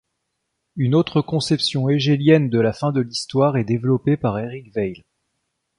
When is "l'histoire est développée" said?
3.01-4.17